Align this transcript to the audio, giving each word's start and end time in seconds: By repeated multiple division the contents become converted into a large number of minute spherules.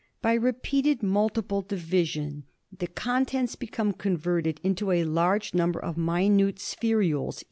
By 0.23 0.33
repeated 0.33 1.03
multiple 1.03 1.61
division 1.61 2.45
the 2.75 2.87
contents 2.87 3.55
become 3.55 3.91
converted 3.93 4.59
into 4.63 4.89
a 4.89 5.03
large 5.03 5.53
number 5.53 5.77
of 5.79 5.95
minute 5.95 6.55
spherules. 6.57 7.39